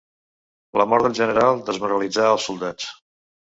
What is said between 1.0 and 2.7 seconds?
del general desmoralitzà els